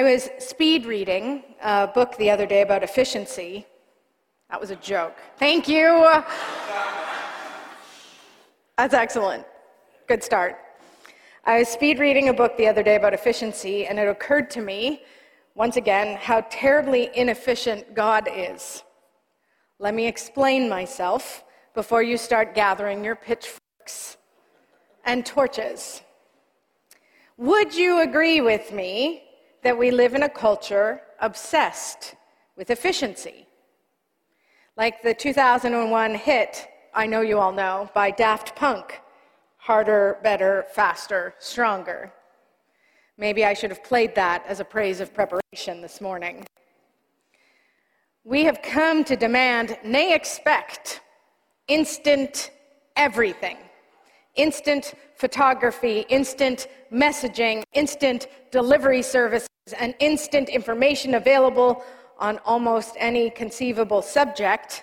[0.00, 3.66] I was speed reading a book the other day about efficiency.
[4.48, 5.14] That was a joke.
[5.36, 6.10] Thank you.
[8.78, 9.44] That's excellent.
[10.08, 10.56] Good start.
[11.44, 14.62] I was speed reading a book the other day about efficiency, and it occurred to
[14.62, 15.02] me,
[15.54, 18.82] once again, how terribly inefficient God is.
[19.78, 21.44] Let me explain myself
[21.74, 24.16] before you start gathering your pitchforks
[25.04, 26.00] and torches.
[27.36, 29.24] Would you agree with me
[29.62, 32.14] that we live in a culture obsessed
[32.56, 33.46] with efficiency.
[34.76, 39.00] Like the 2001 hit, I Know You All Know, by Daft Punk
[39.58, 42.12] Harder, Better, Faster, Stronger.
[43.18, 46.46] Maybe I should have played that as a praise of preparation this morning.
[48.24, 51.02] We have come to demand, nay, expect,
[51.68, 52.50] instant
[52.96, 53.58] everything
[54.40, 59.48] instant photography, instant messaging, instant delivery services,
[59.78, 61.84] and instant information available
[62.18, 64.82] on almost any conceivable subject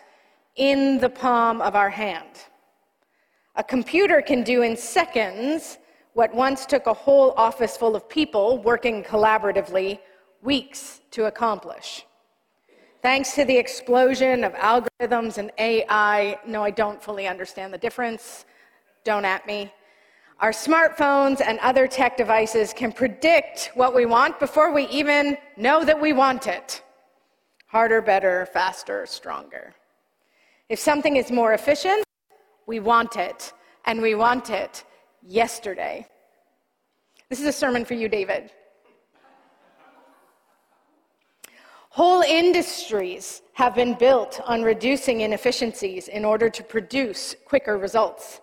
[0.56, 2.30] in the palm of our hand.
[3.56, 5.80] A computer can do in seconds
[6.14, 10.00] what once took a whole office full of people working collaboratively
[10.44, 12.06] weeks to accomplish.
[13.02, 18.45] Thanks to the explosion of algorithms and AI, no, I don't fully understand the difference
[19.08, 19.72] don't at me.
[20.42, 25.86] Our smartphones and other tech devices can predict what we want before we even know
[25.86, 26.84] that we want it.
[27.68, 29.74] Harder, better, faster, stronger.
[30.68, 32.04] If something is more efficient,
[32.66, 33.54] we want it,
[33.86, 34.84] and we want it
[35.24, 36.06] yesterday.
[37.30, 38.52] This is a sermon for you, David.
[41.92, 48.42] Whole industries have been built on reducing inefficiencies in order to produce quicker results.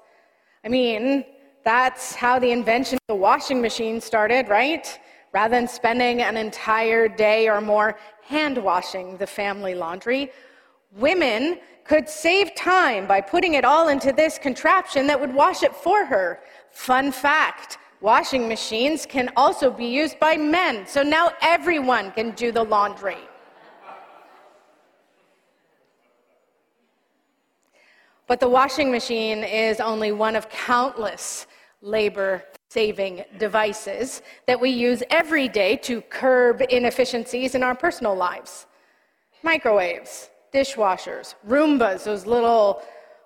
[0.64, 1.24] I mean,
[1.62, 4.98] that's how the invention of the washing machine started, right?
[5.32, 10.30] Rather than spending an entire day or more hand washing the family laundry,
[10.92, 15.74] women could save time by putting it all into this contraption that would wash it
[15.74, 16.40] for her.
[16.70, 22.52] Fun fact washing machines can also be used by men, so now everyone can do
[22.52, 23.18] the laundry.
[28.34, 31.46] But the washing machine is only one of countless
[31.82, 38.66] labor saving devices that we use every day to curb inefficiencies in our personal lives.
[39.44, 42.82] Microwaves, dishwashers, Roombas, those little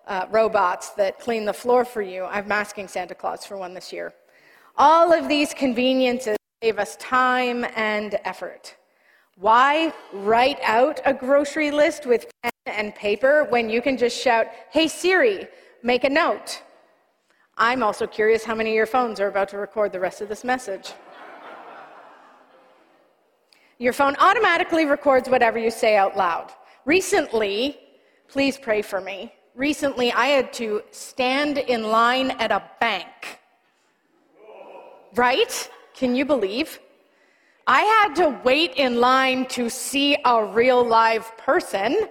[0.07, 2.25] uh, robots that clean the floor for you.
[2.25, 4.13] I'm asking Santa Claus for one this year.
[4.77, 8.77] All of these conveniences save us time and effort.
[9.37, 14.47] Why write out a grocery list with pen and paper when you can just shout,
[14.71, 15.49] Hey Siri,
[15.83, 16.63] make a note?
[17.57, 20.29] I'm also curious how many of your phones are about to record the rest of
[20.29, 20.93] this message.
[23.79, 26.53] your phone automatically records whatever you say out loud.
[26.85, 27.79] Recently,
[28.29, 29.33] please pray for me.
[29.55, 33.41] Recently, I had to stand in line at a bank.
[35.15, 35.71] Right?
[35.95, 36.79] Can you believe?
[37.67, 42.09] I had to wait in line to see a real live person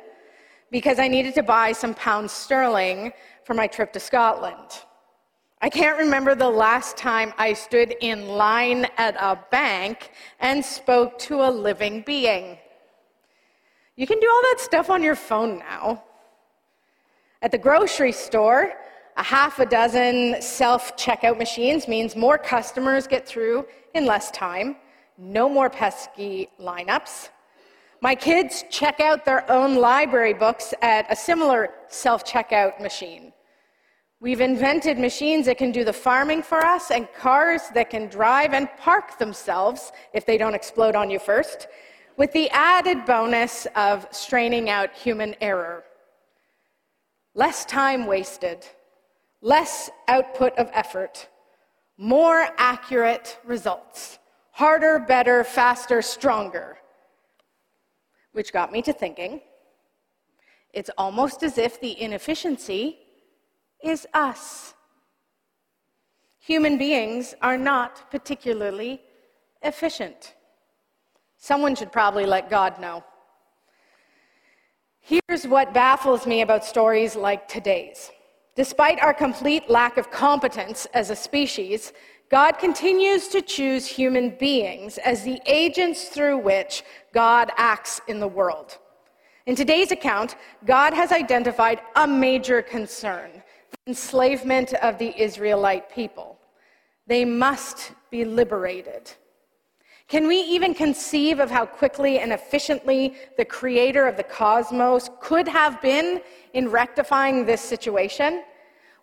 [0.71, 3.13] because I needed to buy some pounds sterling
[3.43, 4.83] for my trip to Scotland.
[5.61, 11.17] I can't remember the last time I stood in line at a bank and spoke
[11.19, 12.57] to a living being.
[13.95, 16.03] You can do all that stuff on your phone now.
[17.41, 18.73] At the grocery store,
[19.15, 24.75] a half a dozen self checkout machines means more customers get through in less time
[25.17, 27.29] no more pesky lineups.
[28.01, 33.33] My kids check out their own library books at a similar self checkout machine.
[34.19, 38.53] We've invented machines that can do the farming for us and cars that can drive
[38.53, 41.67] and park themselves if they don't explode on you first,
[42.17, 45.83] with the added bonus of straining out human error.
[47.35, 48.65] Less time wasted,
[49.41, 51.29] less output of effort,
[51.97, 54.19] more accurate results
[54.51, 56.79] harder, better, faster, stronger.
[58.37, 59.41] Which got me to thinking
[60.71, 62.99] it's almost as if the inefficiency
[63.83, 64.75] is us.
[66.37, 69.01] Human beings are not particularly
[69.63, 70.35] efficient.
[71.37, 73.03] Someone should probably let God know.
[74.99, 78.11] Here's what baffles me about stories like today's.
[78.55, 81.91] Despite our complete lack of competence as a species,
[82.29, 86.83] God continues to choose human beings as the agents through which
[87.13, 88.77] God acts in the world.
[89.45, 90.35] In today's account,
[90.65, 93.31] God has identified a major concern
[93.71, 96.37] the enslavement of the Israelite people.
[97.05, 99.11] They must be liberated.
[100.09, 105.47] Can we even conceive of how quickly and efficiently the creator of the cosmos could
[105.47, 106.21] have been
[106.53, 108.43] in rectifying this situation?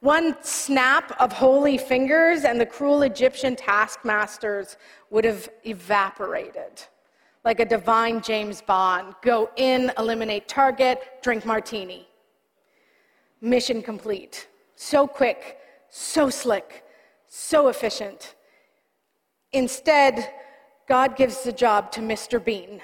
[0.05, 4.77] One snap of holy fingers, and the cruel Egyptian taskmasters
[5.09, 6.83] would have evaporated.
[7.43, 12.07] Like a divine James Bond go in, eliminate target, drink martini.
[13.41, 14.47] Mission complete.
[14.77, 15.57] So quick,
[15.89, 16.85] so slick,
[17.27, 18.35] so efficient.
[19.53, 20.35] Instead,
[20.87, 22.45] God gives the job to Mr.
[22.45, 22.83] Bean.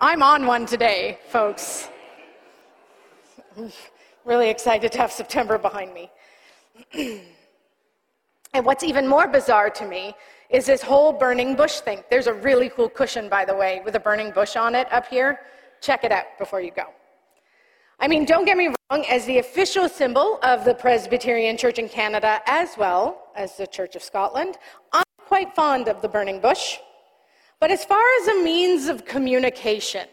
[0.00, 1.90] I'm on one today, folks.
[4.24, 6.10] Really excited to have September behind me.
[8.52, 10.16] and what's even more bizarre to me
[10.50, 12.02] is this whole burning bush thing.
[12.10, 15.06] There's a really cool cushion, by the way, with a burning bush on it up
[15.06, 15.38] here.
[15.80, 16.86] Check it out before you go.
[18.00, 21.88] I mean, don't get me wrong, as the official symbol of the Presbyterian Church in
[21.88, 24.58] Canada, as well as the Church of Scotland,
[24.92, 26.78] I'm quite fond of the burning bush.
[27.60, 30.08] But as far as a means of communication,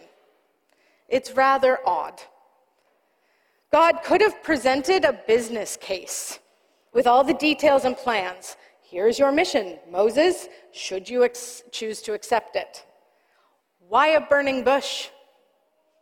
[1.10, 2.22] it's rather odd.
[3.74, 6.38] God could have presented a business case
[6.94, 8.56] with all the details and plans.
[8.84, 12.86] Here's your mission, Moses, should you ex- choose to accept it.
[13.90, 15.10] Why a burning bush?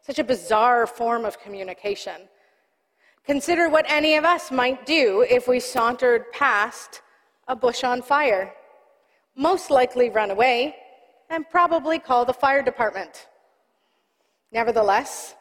[0.01, 2.27] Such a bizarre form of communication.
[3.25, 7.01] Consider what any of us might do if we sauntered past
[7.47, 8.53] a bush on fire.
[9.37, 10.75] Most likely run away
[11.29, 13.29] and probably call the fire department.
[14.51, 15.35] Nevertheless,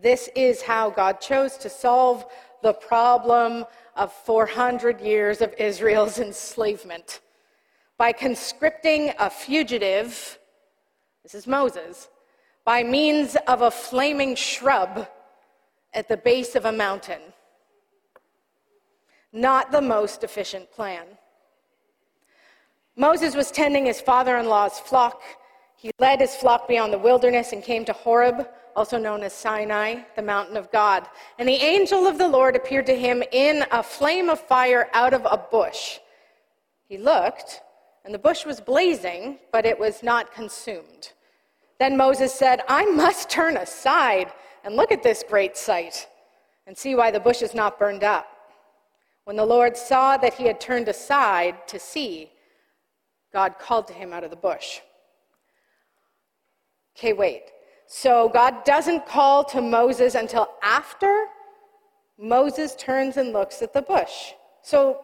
[0.00, 2.24] this is how God chose to solve
[2.62, 3.64] the problem
[3.96, 7.20] of 400 years of Israel's enslavement
[7.98, 10.38] by conscripting a fugitive,
[11.24, 12.08] this is Moses,
[12.64, 15.08] by means of a flaming shrub
[15.92, 17.20] at the base of a mountain.
[19.32, 21.04] Not the most efficient plan.
[22.94, 25.22] Moses was tending his father in law's flock.
[25.76, 28.48] He led his flock beyond the wilderness and came to Horeb,
[28.78, 31.08] also known as Sinai, the mountain of God.
[31.36, 35.12] And the angel of the Lord appeared to him in a flame of fire out
[35.12, 35.98] of a bush.
[36.88, 37.60] He looked,
[38.04, 41.12] and the bush was blazing, but it was not consumed.
[41.80, 44.32] Then Moses said, I must turn aside
[44.62, 46.06] and look at this great sight
[46.68, 48.28] and see why the bush is not burned up.
[49.24, 52.30] When the Lord saw that he had turned aside to see,
[53.32, 54.78] God called to him out of the bush.
[56.96, 57.42] Okay, wait.
[57.90, 61.24] So God doesn't call to Moses until after
[62.18, 64.34] Moses turns and looks at the bush.
[64.60, 65.00] So,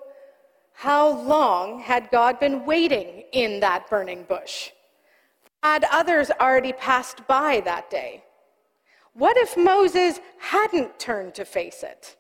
[0.75, 4.71] how long had God been waiting in that burning bush?
[5.63, 8.23] Had others already passed by that day?
[9.15, 12.17] What if Moses hadn't turned to face it?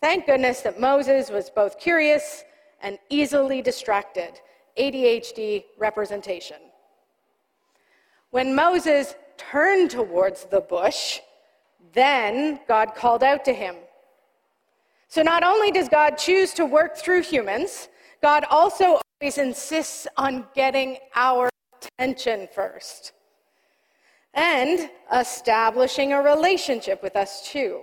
[0.00, 2.44] Thank goodness that Moses was both curious
[2.80, 4.40] and easily distracted.
[4.78, 6.58] ADHD representation.
[8.30, 11.20] When Moses turned towards the bush,
[11.92, 13.76] then God called out to him.
[15.08, 17.88] So not only does God choose to work through humans,
[18.22, 21.48] God also always insists on getting our
[21.80, 23.12] attention first.
[24.34, 27.82] And establishing a relationship with us too.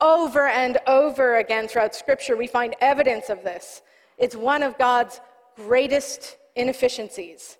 [0.00, 3.82] Over and over again throughout Scripture, we find evidence of this.
[4.18, 5.20] It's one of God's
[5.54, 7.58] greatest inefficiencies.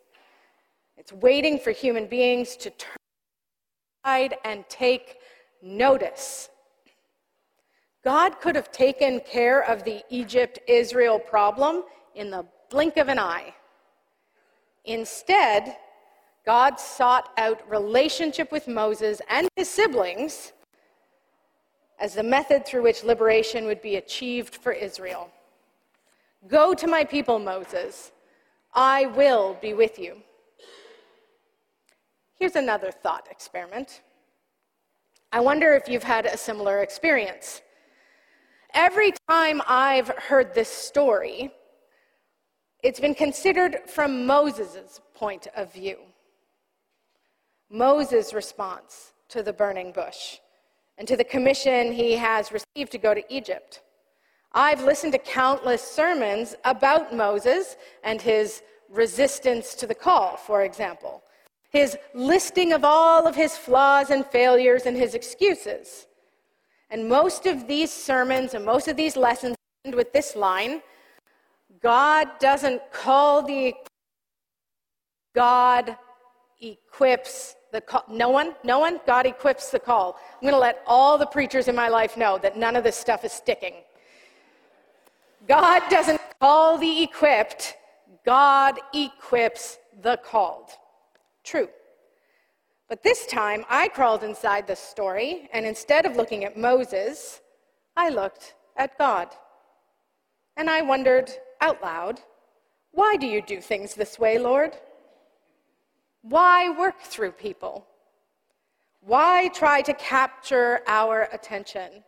[0.97, 2.97] It's waiting for human beings to turn
[4.05, 5.19] and take
[5.63, 6.49] notice.
[8.05, 13.19] God could have taken care of the Egypt Israel problem in the blink of an
[13.19, 13.55] eye.
[14.85, 15.77] Instead,
[16.45, 20.53] God sought out relationship with Moses and his siblings
[22.01, 25.31] as the method through which liberation would be achieved for Israel.
[26.49, 28.11] Go to my people, Moses.
[28.75, 30.17] I will be with you.
[32.43, 34.01] Here's another thought experiment.
[35.31, 37.63] I wonder if you've had a similar experience.
[38.75, 41.53] Every time I've heard this story,
[42.83, 45.99] it's been considered from Moses' point of view.
[47.71, 50.39] Moses' response to the burning bush
[50.99, 53.83] and to the commission he has received to go to Egypt.
[54.51, 61.23] I've listened to countless sermons about Moses and his resistance to the call, for example,
[61.73, 66.07] his listing of all of his flaws and failures and his excuses.
[66.91, 70.83] And most of these sermons and most of these lessons end with this line
[71.81, 73.75] God doesn't call the
[75.35, 75.97] God
[76.61, 78.05] equips the call.
[78.09, 78.55] No one?
[78.63, 79.01] No one?
[79.07, 80.17] God equips the call.
[80.35, 82.97] I'm going to let all the preachers in my life know that none of this
[82.97, 83.75] stuff is sticking.
[85.49, 87.75] God doesn't call the equipped,
[88.25, 90.71] God equips the called.
[91.45, 91.69] True.
[92.89, 97.41] But this time, I crawled inside the story, and instead of looking at Moses,
[97.97, 99.29] I looked at God.
[100.57, 101.31] And I wondered
[101.61, 102.21] out loud,
[102.91, 104.77] why do you do things this way, Lord?
[106.21, 107.87] Why work through people?
[109.01, 112.05] Why try to capture our attention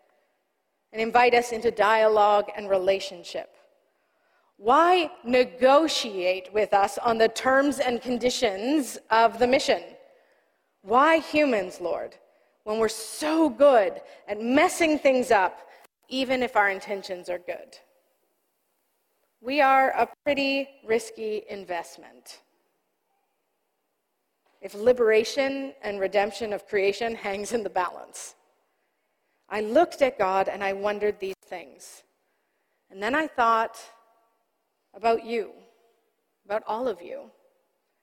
[0.92, 3.56] and invite us into dialogue and relationship?
[4.56, 9.82] Why negotiate with us on the terms and conditions of the mission?
[10.82, 12.14] Why humans, Lord,
[12.64, 15.68] when we're so good at messing things up,
[16.08, 17.78] even if our intentions are good?
[19.40, 22.40] We are a pretty risky investment.
[24.62, 28.34] If liberation and redemption of creation hangs in the balance.
[29.50, 32.04] I looked at God and I wondered these things.
[32.90, 33.76] And then I thought,
[34.96, 35.50] about you,
[36.44, 37.30] about all of you.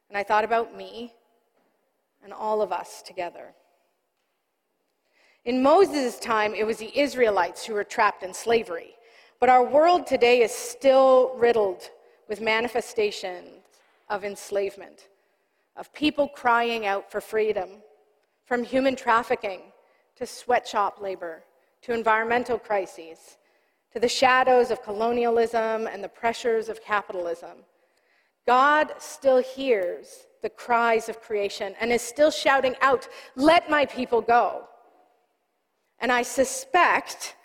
[0.09, 1.13] And I thought about me
[2.23, 3.53] and all of us together.
[5.45, 8.95] In Moses' time, it was the Israelites who were trapped in slavery.
[9.39, 11.89] But our world today is still riddled
[12.29, 13.47] with manifestations
[14.09, 15.07] of enslavement,
[15.75, 17.69] of people crying out for freedom,
[18.45, 19.61] from human trafficking
[20.17, 21.43] to sweatshop labor
[21.81, 23.37] to environmental crises
[23.93, 27.57] to the shadows of colonialism and the pressures of capitalism,
[28.47, 34.21] God still hears the cries of creation and is still shouting out, Let my people
[34.21, 34.67] go.
[35.99, 37.35] And I suspect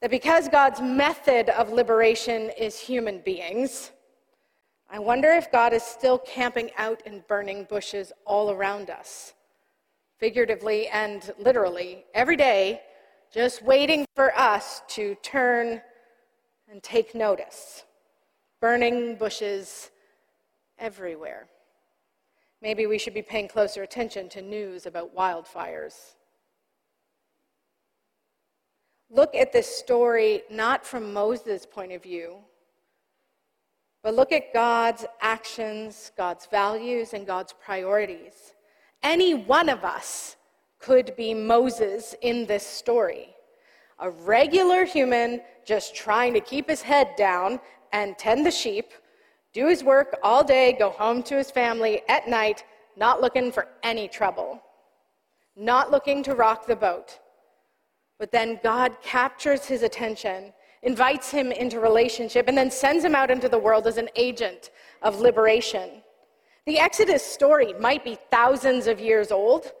[0.00, 3.90] that because God's method of liberation is human beings,
[4.88, 9.34] I wonder if God is still camping out in burning bushes all around us,
[10.18, 12.82] figuratively and literally, every day
[13.36, 15.82] just waiting for us to turn
[16.70, 17.84] and take notice.
[18.62, 19.90] Burning bushes
[20.78, 21.46] everywhere.
[22.62, 26.14] Maybe we should be paying closer attention to news about wildfires.
[29.10, 32.38] Look at this story not from Moses' point of view,
[34.02, 38.54] but look at God's actions, God's values, and God's priorities.
[39.02, 40.36] Any one of us
[40.78, 43.28] could be Moses in this story.
[43.98, 47.60] A regular human just trying to keep his head down
[47.92, 48.92] and tend the sheep,
[49.52, 52.64] do his work all day, go home to his family at night,
[52.96, 54.62] not looking for any trouble,
[55.56, 57.18] not looking to rock the boat.
[58.18, 60.52] But then God captures his attention,
[60.82, 64.70] invites him into relationship, and then sends him out into the world as an agent
[65.02, 66.02] of liberation.
[66.66, 69.72] The Exodus story might be thousands of years old,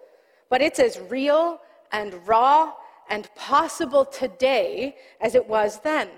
[0.48, 1.60] but it's as real
[1.92, 2.72] and raw
[3.08, 6.08] and possible today as it was then.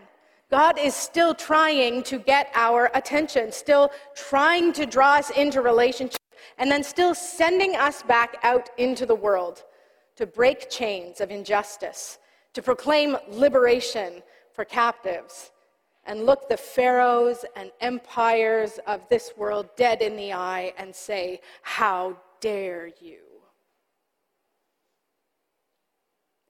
[0.51, 6.21] God is still trying to get our attention, still trying to draw us into relationship,
[6.57, 9.65] and then still sending us back out into the world
[10.17, 12.19] to break chains of injustice,
[12.55, 14.23] to proclaim liberation
[14.55, 15.53] for captives,
[16.07, 21.41] and look the pharaohs and empires of this world dead in the eye and say,
[21.63, 23.28] How dare you?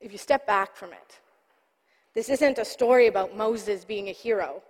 [0.00, 1.20] If you step back from it.
[2.14, 4.62] This isn't a story about Moses being a hero.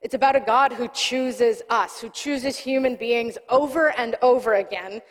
[0.00, 5.02] It's about a God who chooses us, who chooses human beings over and over again.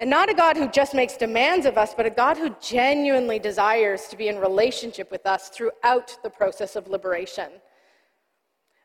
[0.00, 3.38] And not a God who just makes demands of us, but a God who genuinely
[3.38, 7.50] desires to be in relationship with us throughout the process of liberation.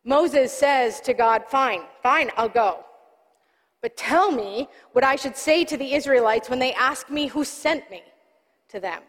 [0.03, 2.83] Moses says to God, Fine, fine, I'll go.
[3.81, 7.43] But tell me what I should say to the Israelites when they ask me who
[7.43, 8.01] sent me
[8.69, 9.01] to them.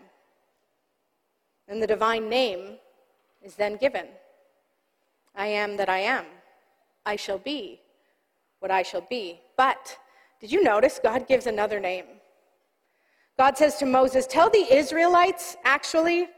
[1.68, 2.76] And the divine name
[3.42, 4.06] is then given
[5.34, 6.24] I am that I am.
[7.04, 7.80] I shall be
[8.60, 9.40] what I shall be.
[9.56, 9.98] But
[10.40, 12.06] did you notice God gives another name?
[13.36, 16.28] God says to Moses, Tell the Israelites, actually,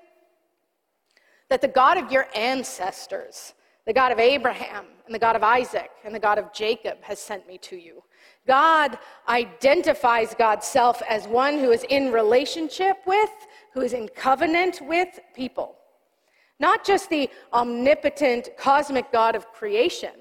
[1.49, 3.55] that the God of your ancestors,
[3.87, 7.21] the God of Abraham and the God of Isaac and the God of Jacob, has
[7.21, 8.03] sent me to you.
[8.47, 8.99] God
[9.29, 13.31] identifies God's self as one who is in relationship with
[13.73, 15.77] who is in covenant with people.
[16.59, 20.15] Not just the omnipotent cosmic God of creation,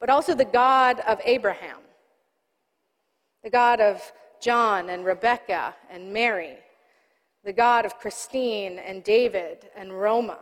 [0.00, 1.78] but also the God of Abraham,
[3.42, 4.00] the God of
[4.40, 6.56] John and Rebecca and Mary,
[7.44, 10.38] the God of Christine and David and Roma,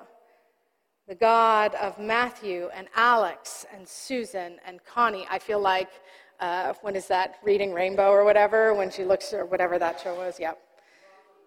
[1.09, 5.26] the God of Matthew and Alex and Susan and Connie.
[5.30, 5.90] I feel like,
[6.40, 10.14] uh, when is that, Reading Rainbow or whatever, when she looks, or whatever that show
[10.14, 10.58] was, yep.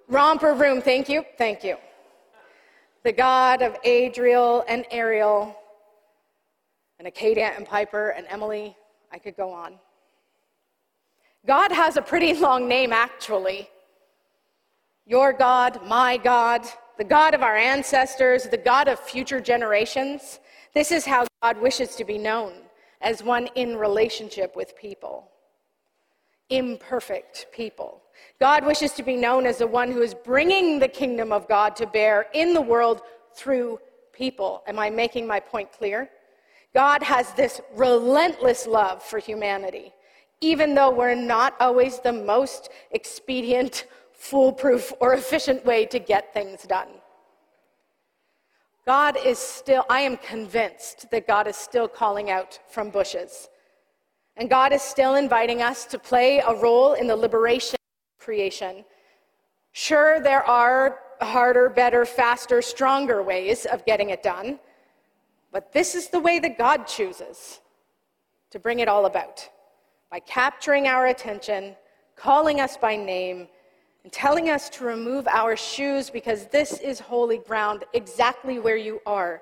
[0.08, 1.78] Romper room, thank you, thank you.
[3.04, 5.56] The God of Adriel and Ariel,
[7.00, 8.76] and Acadia and Piper and Emily.
[9.12, 9.76] I could go on.
[11.48, 13.70] God has a pretty long name, actually.
[15.06, 16.66] Your God, my God,
[16.98, 20.40] the God of our ancestors, the God of future generations.
[20.74, 22.54] This is how God wishes to be known
[23.02, 25.30] as one in relationship with people.
[26.50, 28.02] Imperfect people.
[28.40, 31.76] God wishes to be known as the one who is bringing the kingdom of God
[31.78, 33.02] to bear in the world
[33.36, 33.80] through
[34.12, 34.64] people.
[34.68, 36.10] Am I making my point clear?
[36.74, 39.94] God has this relentless love for humanity,
[40.42, 46.64] even though we're not always the most expedient, foolproof, or efficient way to get things
[46.64, 46.90] done.
[48.86, 53.50] God is still, I am convinced that God is still calling out from bushes.
[54.38, 58.86] And God is still inviting us to play a role in the liberation of creation.
[59.74, 64.60] Sure, there are harder, better, faster, stronger ways of getting it done.
[65.52, 67.60] But this is the way that God chooses
[68.52, 69.48] to bring it all about
[70.10, 71.76] by capturing our attention,
[72.16, 73.48] calling us by name,
[74.04, 79.02] and telling us to remove our shoes because this is holy ground exactly where you
[79.06, 79.42] are.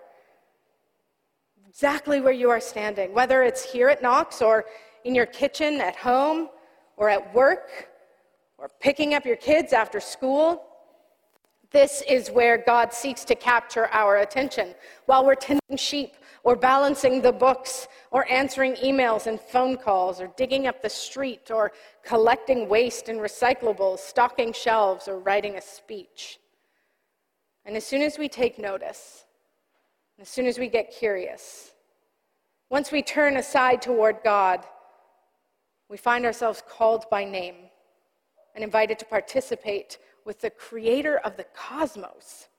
[1.68, 4.66] Exactly where you are standing, whether it's here at Knox or
[5.06, 6.50] in your kitchen at home
[6.96, 7.90] or at work
[8.58, 10.64] or picking up your kids after school.
[11.72, 14.74] This is where God seeks to capture our attention
[15.06, 20.28] while we're tending sheep or balancing the books or answering emails and phone calls or
[20.38, 26.40] digging up the street or collecting waste and recyclables, stocking shelves, or writing a speech.
[27.66, 29.26] And as soon as we take notice,
[30.22, 31.74] as soon as we get curious,
[32.70, 34.64] once we turn aside toward God,
[35.90, 37.56] we find ourselves called by name
[38.56, 39.98] and invited to participate
[40.28, 42.50] with the creator of the cosmos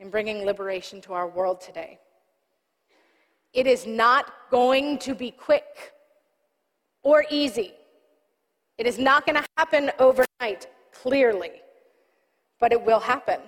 [0.00, 1.98] in bringing liberation to our world today.
[3.52, 5.92] It is not going to be quick
[7.02, 7.74] or easy.
[8.78, 11.52] It is not going to happen overnight, clearly,
[12.58, 13.40] but it will happen.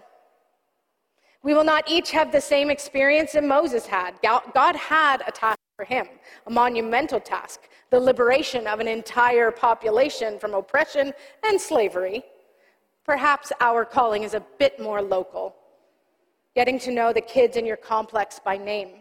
[1.43, 4.21] We will not each have the same experience that Moses had.
[4.23, 6.07] God had a task for him,
[6.47, 11.13] a monumental task the liberation of an entire population from oppression
[11.45, 12.23] and slavery
[13.09, 15.57] Perhaps our calling is a bit more local,
[16.55, 18.97] getting to know the kids in your complex by name,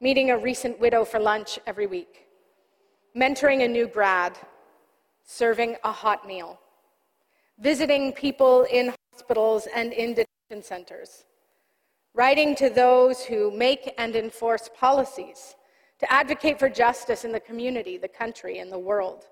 [0.00, 2.28] meeting a recent widow for lunch every week,
[3.14, 4.38] mentoring a new grad,
[5.22, 6.58] serving a hot meal,
[7.58, 11.26] visiting people in hospitals and in detention centers,
[12.14, 15.56] writing to those who make and enforce policies
[15.98, 19.26] to advocate for justice in the community, the country, and the world.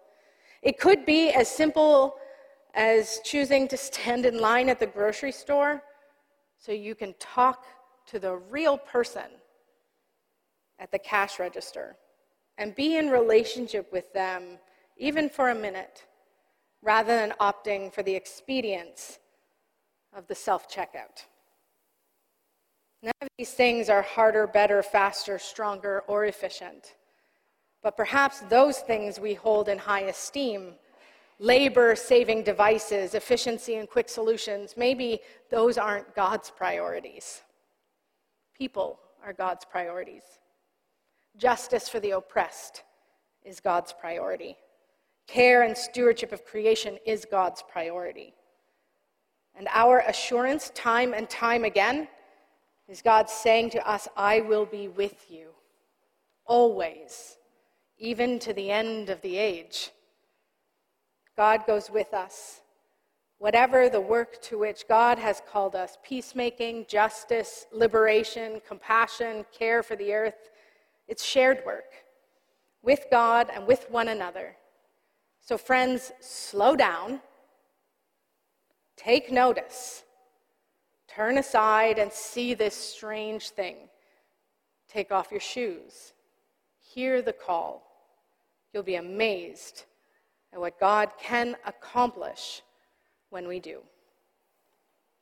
[0.60, 2.16] It could be as simple
[2.74, 5.82] as choosing to stand in line at the grocery store
[6.58, 7.64] so you can talk
[8.06, 9.30] to the real person
[10.78, 11.96] at the cash register
[12.58, 14.58] and be in relationship with them
[14.96, 16.04] even for a minute
[16.82, 19.18] rather than opting for the expedience
[20.14, 21.24] of the self checkout.
[23.02, 26.96] None of these things are harder, better, faster, stronger, or efficient.
[27.82, 30.74] But perhaps those things we hold in high esteem
[31.40, 37.40] labor saving devices, efficiency, and quick solutions, maybe those aren't God's priorities.
[38.56, 40.22] People are God's priorities.
[41.38, 42.82] Justice for the oppressed
[43.42, 44.56] is God's priority.
[45.26, 48.34] Care and stewardship of creation is God's priority.
[49.56, 52.06] And our assurance, time and time again,
[52.86, 55.48] is God saying to us, I will be with you
[56.44, 57.38] always,
[57.96, 59.90] even to the end of the age.
[61.40, 62.60] God goes with us.
[63.38, 69.96] Whatever the work to which God has called us peacemaking, justice, liberation, compassion, care for
[69.96, 70.50] the earth
[71.08, 71.94] it's shared work
[72.82, 74.54] with God and with one another.
[75.40, 77.20] So, friends, slow down,
[78.98, 80.04] take notice,
[81.08, 83.76] turn aside and see this strange thing.
[84.90, 86.12] Take off your shoes,
[86.78, 87.86] hear the call.
[88.74, 89.86] You'll be amazed
[90.52, 92.62] and what God can accomplish
[93.30, 93.80] when we do.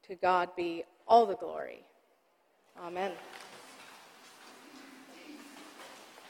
[0.09, 1.85] To God be all the glory.
[2.81, 3.13] Amen.